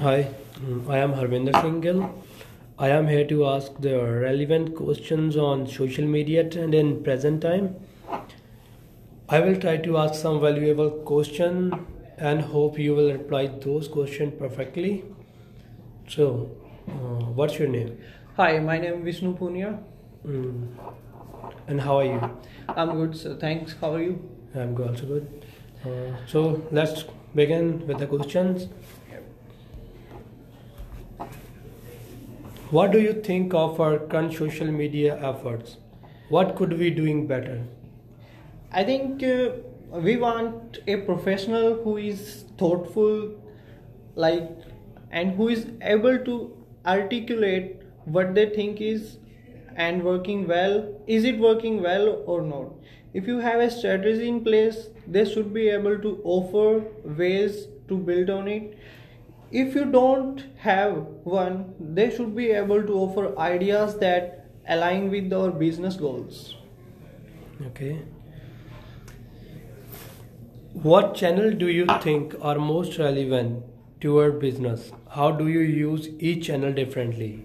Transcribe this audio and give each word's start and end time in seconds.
Hi, 0.00 0.28
mm, 0.58 0.90
I 0.90 0.98
am 0.98 1.12
Harvinder 1.12 1.52
Singh 1.62 1.80
Gill. 1.80 2.12
I 2.80 2.88
am 2.88 3.06
here 3.06 3.24
to 3.28 3.46
ask 3.46 3.70
the 3.78 3.96
relevant 4.02 4.74
questions 4.74 5.36
on 5.36 5.68
social 5.68 6.04
media 6.04 6.42
trend 6.50 6.74
in 6.74 7.04
present 7.04 7.40
time. 7.42 7.76
I 9.28 9.38
will 9.38 9.54
try 9.54 9.76
to 9.76 9.96
ask 9.98 10.20
some 10.20 10.40
valuable 10.40 10.90
question 10.90 11.86
and 12.18 12.40
hope 12.40 12.76
you 12.76 12.96
will 12.96 13.12
reply 13.12 13.46
those 13.46 13.86
questions 13.86 14.34
perfectly. 14.36 15.04
So, 16.08 16.50
uh, 16.88 17.26
what's 17.40 17.60
your 17.60 17.68
name? 17.68 17.96
Hi, 18.36 18.58
my 18.58 18.78
name 18.78 18.94
is 18.94 19.04
Vishnu 19.04 19.36
Punia. 19.36 19.78
Mm, 20.26 20.74
and 21.68 21.80
how 21.80 21.98
are 21.98 22.04
you? 22.04 22.30
I'm 22.68 22.96
good, 22.96 23.16
sir. 23.16 23.36
Thanks. 23.36 23.76
How 23.80 23.94
are 23.94 24.02
you? 24.02 24.18
I'm 24.56 24.76
also 24.76 25.06
good. 25.06 25.46
Uh, 25.86 26.16
so 26.26 26.66
let's 26.72 27.04
begin 27.32 27.86
with 27.86 27.98
the 27.98 28.08
questions. 28.08 28.68
What 32.74 32.90
do 32.90 33.00
you 33.00 33.12
think 33.26 33.54
of 33.54 33.80
our 33.80 33.98
current 34.12 34.32
social 34.34 34.66
media 34.66 35.16
efforts? 35.24 35.76
What 36.28 36.56
could 36.56 36.72
we 36.76 36.90
doing 36.90 37.28
better? 37.28 37.62
I 38.72 38.82
think 38.82 39.22
uh, 39.22 39.50
we 40.06 40.16
want 40.16 40.78
a 40.88 40.96
professional 41.02 41.76
who 41.84 41.98
is 41.98 42.46
thoughtful, 42.58 43.30
like, 44.16 44.50
and 45.12 45.36
who 45.36 45.50
is 45.50 45.68
able 45.82 46.18
to 46.30 46.56
articulate 46.84 47.76
what 48.06 48.34
they 48.34 48.48
think 48.48 48.80
is 48.80 49.18
and 49.76 50.02
working 50.02 50.48
well. 50.48 51.00
Is 51.06 51.22
it 51.22 51.38
working 51.38 51.80
well 51.80 52.24
or 52.26 52.42
not? 52.42 52.72
If 53.12 53.28
you 53.28 53.38
have 53.38 53.60
a 53.60 53.70
strategy 53.70 54.26
in 54.26 54.42
place, 54.42 54.88
they 55.06 55.24
should 55.24 55.54
be 55.54 55.68
able 55.68 55.96
to 56.00 56.20
offer 56.24 56.82
ways 57.04 57.68
to 57.86 57.96
build 57.96 58.30
on 58.30 58.48
it 58.48 58.76
if 59.62 59.74
you 59.78 59.84
don't 59.84 60.42
have 60.62 60.94
one 61.34 61.58
they 61.98 62.10
should 62.14 62.34
be 62.36 62.50
able 62.60 62.82
to 62.90 62.94
offer 63.04 63.24
ideas 63.38 63.96
that 63.98 64.46
align 64.68 65.10
with 65.10 65.32
our 65.32 65.50
business 65.50 65.96
goals. 65.96 66.56
Okay. 67.66 68.02
What 70.72 71.14
channel 71.14 71.52
do 71.52 71.68
you 71.68 71.86
think 72.02 72.34
are 72.40 72.58
most 72.58 72.98
relevant 72.98 73.64
to 74.00 74.14
your 74.14 74.32
business? 74.32 74.90
How 75.08 75.30
do 75.30 75.48
you 75.48 75.60
use 75.60 76.08
each 76.18 76.46
channel 76.46 76.72
differently? 76.72 77.44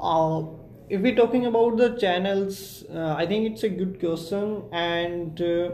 Uh, 0.00 0.42
if 0.88 1.00
we're 1.00 1.14
talking 1.14 1.46
about 1.46 1.76
the 1.76 1.90
channels 2.02 2.84
uh, 2.94 3.14
i 3.18 3.26
think 3.26 3.50
it's 3.50 3.62
a 3.62 3.68
good 3.68 4.00
question. 4.00 4.62
And 4.72 5.40
uh, 5.40 5.70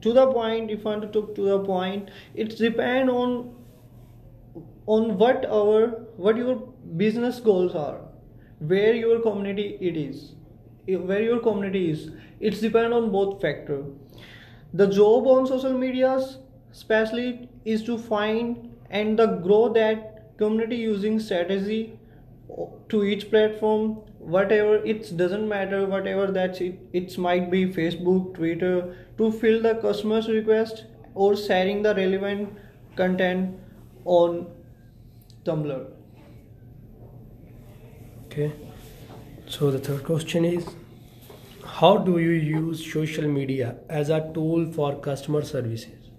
to 0.00 0.12
the 0.12 0.26
point 0.32 0.70
if 0.70 0.86
i 0.86 0.90
want 0.90 1.02
to 1.02 1.08
talk 1.08 1.34
to 1.36 1.42
the 1.42 1.58
point 1.60 2.10
it's 2.34 2.56
depend 2.56 3.10
on 3.10 3.54
on 4.96 5.18
what 5.18 5.44
our 5.60 5.80
what 6.26 6.36
your 6.42 6.56
business 7.02 7.40
goals 7.48 7.74
are 7.74 7.98
where 8.72 8.94
your 8.94 9.20
community 9.26 9.66
it 9.90 9.96
is 10.04 10.22
where 11.10 11.22
your 11.22 11.38
community 11.46 11.90
is 11.90 12.10
it's 12.40 12.60
depend 12.60 12.94
on 12.98 13.10
both 13.16 13.40
factor 13.42 13.78
the 14.82 14.86
job 14.98 15.26
on 15.34 15.46
social 15.46 15.76
medias 15.84 16.38
especially 16.72 17.48
is 17.64 17.82
to 17.84 17.98
find 17.98 18.70
and 18.90 19.18
the 19.18 19.26
grow 19.48 19.62
that 19.78 20.36
community 20.38 20.76
using 20.76 21.18
strategy 21.20 21.80
to 22.88 23.04
each 23.04 23.30
platform 23.30 23.88
whatever 24.36 24.76
it 24.92 25.16
doesn't 25.16 25.48
matter 25.48 25.86
whatever 25.86 26.26
that 26.38 26.60
it 26.66 26.98
it 27.00 27.16
might 27.26 27.50
be 27.50 27.60
facebook 27.78 28.34
twitter 28.38 28.72
to 29.18 29.30
fill 29.42 29.60
the 29.66 29.74
customers 29.86 30.28
request 30.28 30.84
or 31.14 31.34
sharing 31.36 31.82
the 31.82 31.94
relevant 31.94 32.58
content 32.96 33.58
on 34.04 34.46
Tumblr. 35.48 35.86
Okay. 38.26 38.52
So 39.46 39.70
the 39.70 39.78
third 39.78 40.04
question 40.04 40.44
is 40.44 40.66
how 41.78 41.96
do 41.96 42.18
you 42.18 42.30
use 42.30 42.92
social 42.92 43.28
media 43.28 43.76
as 43.88 44.10
a 44.10 44.20
tool 44.34 44.70
for 44.72 44.96
customer 44.96 45.42
services? 45.42 46.10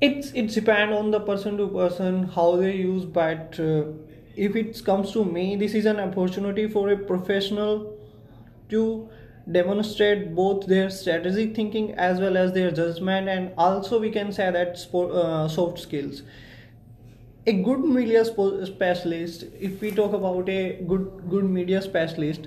It's 0.00 0.32
it 0.32 0.48
depends 0.48 0.96
on 0.96 1.10
the 1.12 1.20
person 1.20 1.56
to 1.58 1.68
person 1.68 2.24
how 2.36 2.56
they 2.56 2.74
use 2.76 3.04
but 3.04 3.58
uh, 3.60 3.84
if 4.36 4.56
it 4.56 4.84
comes 4.84 5.12
to 5.12 5.24
me 5.24 5.56
this 5.56 5.74
is 5.74 5.86
an 5.86 6.00
opportunity 6.00 6.68
for 6.68 6.88
a 6.90 6.96
professional 6.96 7.96
to 8.70 9.08
demonstrate 9.50 10.34
both 10.34 10.66
their 10.66 10.90
strategic 10.90 11.54
thinking 11.54 11.92
as 11.94 12.20
well 12.20 12.36
as 12.36 12.52
their 12.52 12.70
judgment 12.70 13.28
and 13.28 13.52
also 13.56 14.00
we 14.00 14.10
can 14.10 14.32
say 14.32 14.50
that 14.50 14.78
sport, 14.78 15.12
uh, 15.12 15.48
soft 15.48 15.78
skills 15.78 16.22
a 17.46 17.52
good 17.52 17.80
media 17.80 18.24
specialist 18.24 19.44
if 19.58 19.80
we 19.80 19.90
talk 19.90 20.12
about 20.12 20.48
a 20.48 20.78
good 20.90 21.06
good 21.30 21.44
media 21.54 21.80
specialist 21.82 22.46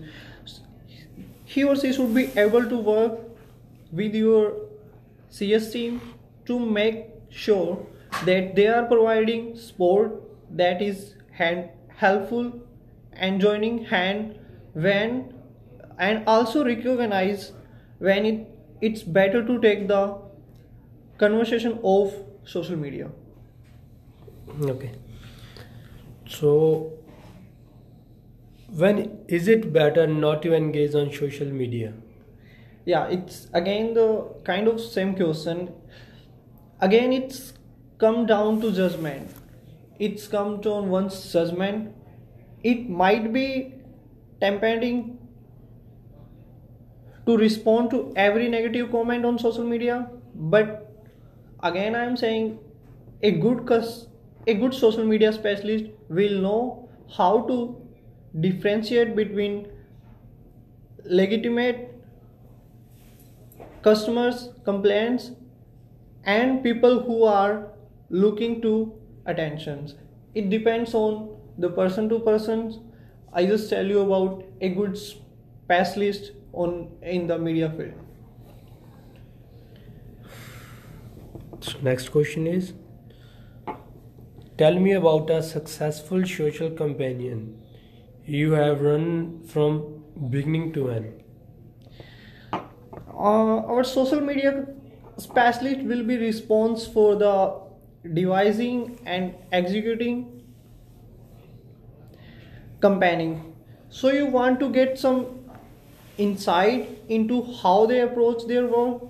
he 1.54 1.64
or 1.64 1.76
she 1.76 1.92
should 1.98 2.14
be 2.14 2.24
able 2.44 2.70
to 2.74 2.78
work 2.90 3.18
with 3.92 4.16
your 4.16 4.54
cs 5.40 5.68
team 5.74 6.00
to 6.46 6.60
make 6.78 7.02
sure 7.30 7.86
that 8.30 8.56
they 8.56 8.68
are 8.68 8.86
providing 8.94 9.44
support 9.66 10.16
that 10.62 10.82
is 10.82 11.04
hand 11.42 11.70
helpful 12.06 12.50
and 13.14 13.42
joining 13.42 13.84
hand 13.92 14.40
when 14.88 15.20
and 15.98 16.24
also 16.38 16.64
recognize 16.70 17.52
when 18.00 18.26
it 18.32 18.88
it's 18.90 19.04
better 19.20 19.44
to 19.52 19.60
take 19.68 19.88
the 19.94 20.02
conversation 21.18 21.80
of 21.84 22.18
social 22.56 22.84
media 22.88 23.10
okay. 24.62 24.92
So 26.28 26.94
when 28.70 29.20
is 29.28 29.48
it 29.48 29.72
better 29.72 30.08
not 30.08 30.42
to 30.44 30.54
engage 30.54 30.96
on 30.96 31.12
social 31.12 31.48
media? 31.48 31.94
Yeah 32.86 33.08
it's 33.08 33.48
again 33.54 33.94
the 33.94 34.28
kind 34.44 34.68
of 34.68 34.80
same 34.80 35.16
question. 35.16 35.74
Again 36.80 37.14
it's 37.14 37.54
come 37.98 38.26
down 38.26 38.62
to 38.62 38.72
judgment. 38.72 39.30
It's 40.00 40.28
come 40.28 40.62
to 40.62 40.82
one's 40.82 41.32
judgment. 41.32 41.94
It 42.64 42.90
might 42.90 43.32
be 43.32 43.76
tempting 44.42 45.18
to 47.26 47.38
respond 47.38 47.90
to 47.92 48.14
every 48.16 48.50
negative 48.50 48.92
comment 48.92 49.26
on 49.26 49.40
social 49.40 49.64
media 49.64 50.08
but 50.36 50.74
again 51.64 51.96
i'm 51.96 52.16
saying 52.16 52.60
a 53.24 53.32
good 53.46 53.66
cus 53.66 54.08
a 54.48 54.54
good 54.54 54.74
social 54.74 55.04
media 55.06 55.32
specialist 55.34 55.86
will 56.10 56.40
know 56.42 56.90
how 57.18 57.42
to 57.48 57.58
differentiate 58.42 59.16
between 59.16 59.68
legitimate 61.06 61.92
customers 63.82 64.50
complaints 64.64 65.32
and 66.26 66.64
people 66.64 67.00
who 67.04 67.24
are 67.24 67.72
looking 68.10 68.62
to 68.62 68.94
attentions. 69.26 69.96
It 70.34 70.50
depends 70.50 70.94
on 70.94 71.38
the 71.58 71.70
person 71.70 72.10
to 72.10 72.20
person. 72.20 72.92
I 73.34 73.46
just 73.46 73.70
tell 73.70 73.86
you 73.86 74.02
about 74.02 74.44
a 74.62 74.70
good 74.70 74.98
specialist 74.98 76.32
on 76.54 76.90
in 77.02 77.28
the 77.28 77.38
media 77.38 77.70
field. 77.70 77.94
So 81.62 81.80
next 81.82 82.10
question 82.10 82.48
is 82.48 82.74
Tell 84.58 84.80
me 84.80 84.94
about 84.94 85.30
a 85.30 85.44
successful 85.44 86.26
social 86.26 86.70
companion 86.70 87.62
you 88.26 88.54
have 88.54 88.82
run 88.82 89.44
from 89.44 90.04
beginning 90.30 90.72
to 90.74 90.92
end. 90.92 91.24
Uh, 92.54 93.58
our 93.74 93.84
social 93.84 94.22
media 94.22 94.66
specialist 95.18 95.82
will 95.82 96.04
be 96.04 96.18
responsible 96.18 96.94
for 96.94 97.16
the 97.18 98.14
devising 98.14 98.98
and 99.06 99.36
executing 99.52 100.42
campaigning. 102.82 103.54
So 103.90 104.10
you 104.10 104.26
want 104.26 104.62
to 104.62 104.70
get 104.70 104.98
some 104.98 105.26
insight 106.18 106.98
into 107.10 107.42
how 107.62 107.86
they 107.88 108.00
approach 108.02 108.48
their 108.48 108.68
work. 108.68 109.02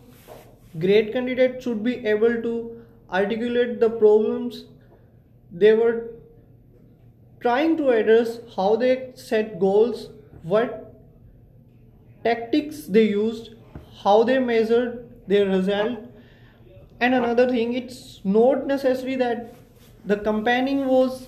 Great 0.79 1.13
candidate 1.13 1.61
should 1.61 1.83
be 1.83 2.03
able 2.07 2.41
to 2.41 2.81
articulate 3.11 3.79
the 3.79 3.91
problems 3.91 4.65
they 5.63 5.73
were 5.73 6.11
trying 7.39 7.77
to 7.77 7.89
address 7.89 8.39
how 8.55 8.75
they 8.75 9.11
set 9.15 9.59
goals, 9.59 10.09
what 10.43 10.93
tactics 12.23 12.81
they 12.87 13.03
used, 13.03 13.51
how 14.03 14.23
they 14.23 14.37
measured 14.39 15.07
their 15.27 15.45
result. 15.47 15.99
And 16.99 17.13
another 17.13 17.47
thing, 17.49 17.73
it's 17.73 18.19
not 18.23 18.67
necessary 18.67 19.15
that 19.15 19.55
the 20.05 20.17
campaigning 20.17 20.85
was 20.85 21.27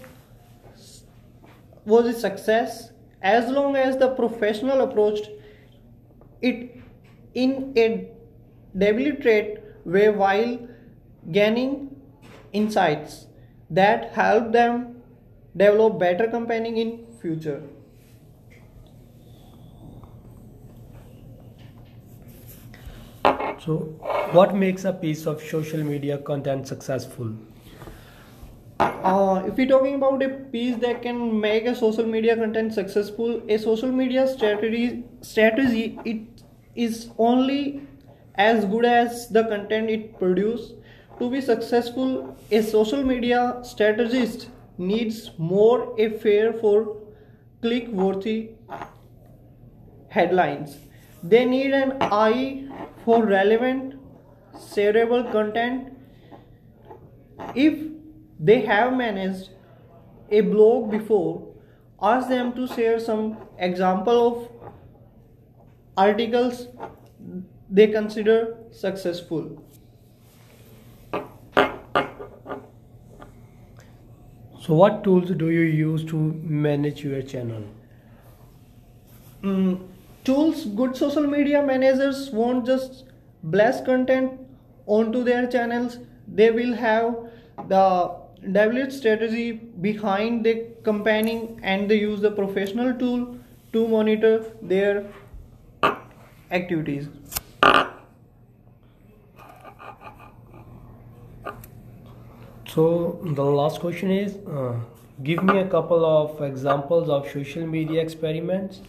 was 1.85 2.05
a 2.05 2.13
success 2.19 2.91
as 3.21 3.49
long 3.49 3.75
as 3.77 3.95
the 3.97 4.09
professional 4.15 4.81
approached 4.81 5.29
it 6.41 6.81
in 7.33 7.53
a 7.77 8.11
deliberate 8.77 9.63
way 9.85 10.09
while 10.09 10.57
gaining 11.31 11.71
insights 12.51 13.27
that 13.69 14.11
help 14.13 14.51
them 14.51 15.01
develop 15.55 15.99
better 15.99 16.27
campaigning 16.27 16.77
in 16.77 17.05
future. 17.21 17.61
So, 23.59 23.77
what 24.31 24.55
makes 24.55 24.85
a 24.85 24.93
piece 24.93 25.25
of 25.25 25.41
social 25.41 25.83
media 25.83 26.17
content 26.17 26.67
successful? 26.67 27.33
Uh, 28.79 29.43
if 29.47 29.55
we're 29.57 29.67
talking 29.67 29.95
about 29.95 30.21
a 30.21 30.29
piece 30.29 30.75
that 30.77 31.01
can 31.01 31.39
make 31.39 31.65
a 31.65 31.75
social 31.75 32.05
media 32.05 32.35
content 32.35 32.73
successful, 32.73 33.41
a 33.49 33.57
social 33.57 33.91
media 33.91 34.27
strategy 34.27 35.03
strategy 35.21 35.99
it 36.05 36.43
is 36.75 37.09
only 37.17 37.81
as 38.35 38.65
good 38.65 38.85
as 38.85 39.27
the 39.29 39.43
content 39.45 39.89
it 39.89 40.17
produces. 40.19 40.73
To 41.19 41.31
be 41.31 41.41
successful, 41.41 42.37
a 42.51 42.61
social 42.61 43.03
media 43.03 43.59
strategist 43.63 44.49
needs 44.77 45.31
more 45.39 45.95
a 45.99 46.09
fair 46.09 46.53
for 46.53 46.97
click-worthy 47.61 48.51
headlines. 50.09 50.77
They 51.23 51.43
need 51.45 51.73
an 51.73 51.97
eye 52.01 52.67
for 53.03 53.25
relevant, 53.25 53.95
shareable 54.53 55.31
content. 55.31 55.91
If 57.55 57.79
they 58.39 58.61
have 58.61 58.95
managed 58.95 59.49
a 60.29 60.41
blog 60.41 60.91
before, 60.91 61.47
ask 61.99 62.29
them 62.29 62.53
to 62.53 62.67
share 62.67 62.99
some 62.99 63.37
example 63.57 64.27
of 64.27 64.51
articles 65.97 66.67
they 67.71 67.87
consider 67.87 68.57
successful. 68.71 69.63
So, 74.67 74.73
what 74.73 75.01
tools 75.01 75.29
do 75.29 75.49
you 75.49 75.61
use 75.61 76.03
to 76.05 76.17
manage 76.61 77.01
your 77.01 77.21
channel? 77.21 77.63
Mm, 79.41 79.87
tools 80.25 80.65
good 80.79 80.97
social 80.97 81.25
media 81.25 81.61
managers 81.63 82.29
won't 82.31 82.65
just 82.65 83.05
blast 83.43 83.85
content 83.85 84.33
onto 84.85 85.23
their 85.23 85.47
channels 85.47 85.97
they 86.39 86.49
will 86.51 86.73
have 86.73 87.15
the 87.69 87.85
developed 88.57 88.91
strategy 88.91 89.53
behind 89.87 90.45
the 90.45 90.55
campaigning 90.83 91.59
and 91.63 91.89
they 91.89 91.99
use 91.99 92.19
the 92.19 92.31
professional 92.31 92.93
tool 92.99 93.25
to 93.71 93.87
monitor 93.87 94.33
their 94.61 95.05
activities 96.51 97.07
So, 102.77 103.17
the 103.23 103.43
last 103.43 103.79
question 103.79 104.11
is 104.11 104.35
uh, 104.47 104.75
give 105.23 105.43
me 105.43 105.57
a 105.57 105.67
couple 105.67 106.05
of 106.05 106.41
examples 106.43 107.09
of 107.09 107.27
social 107.27 107.65
media 107.65 108.01
experiments. 108.01 108.81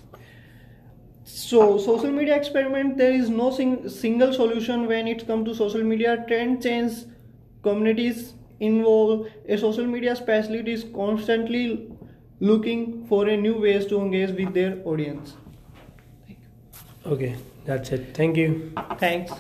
so 1.25 1.79
social 1.79 2.11
media 2.11 2.35
experiment 2.37 2.97
there 2.97 3.13
is 3.13 3.29
no 3.31 3.51
sing- 3.51 3.89
single 3.89 4.33
solution 4.33 4.87
when 4.87 5.07
it 5.13 5.27
comes 5.27 5.47
to 5.49 5.55
social 5.55 5.85
media 5.93 6.15
trend 6.29 6.63
change 6.63 6.93
communities 7.63 8.23
involve 8.61 9.27
a 9.49 9.59
social 9.59 9.87
media 9.97 10.17
specialist 10.17 10.69
is 10.77 10.85
constantly 10.95 11.65
looking 12.41 13.07
for 13.09 13.27
a 13.29 13.37
new 13.37 13.55
ways 13.67 13.87
to 13.87 14.01
engage 14.01 14.31
with 14.41 14.55
their 14.55 14.73
audience 14.85 15.35
Okay, 17.07 17.37
that's 17.65 17.91
it. 17.93 18.15
Thank 18.15 18.37
you. 18.37 18.73
thanks 18.99 19.33